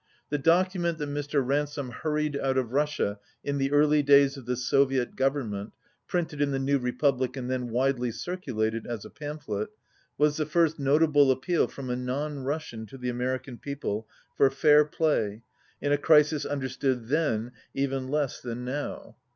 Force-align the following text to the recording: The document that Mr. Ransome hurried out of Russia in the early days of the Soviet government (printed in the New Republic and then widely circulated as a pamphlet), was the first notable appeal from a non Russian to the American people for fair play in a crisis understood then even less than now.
The 0.31 0.39
document 0.39 0.97
that 0.97 1.09
Mr. 1.09 1.45
Ransome 1.45 1.91
hurried 1.91 2.35
out 2.35 2.57
of 2.57 2.71
Russia 2.71 3.19
in 3.43 3.59
the 3.59 3.71
early 3.71 4.01
days 4.01 4.35
of 4.35 4.47
the 4.47 4.55
Soviet 4.55 5.15
government 5.15 5.73
(printed 6.07 6.41
in 6.41 6.49
the 6.49 6.57
New 6.57 6.79
Republic 6.79 7.37
and 7.37 7.51
then 7.51 7.69
widely 7.69 8.11
circulated 8.11 8.87
as 8.87 9.05
a 9.05 9.11
pamphlet), 9.11 9.69
was 10.17 10.37
the 10.37 10.47
first 10.47 10.79
notable 10.79 11.29
appeal 11.29 11.67
from 11.67 11.91
a 11.91 11.95
non 11.95 12.39
Russian 12.39 12.87
to 12.87 12.97
the 12.97 13.09
American 13.09 13.59
people 13.59 14.07
for 14.35 14.49
fair 14.49 14.85
play 14.85 15.43
in 15.79 15.91
a 15.91 15.99
crisis 15.99 16.45
understood 16.47 17.09
then 17.09 17.51
even 17.75 18.07
less 18.07 18.41
than 18.41 18.65
now. 18.65 19.17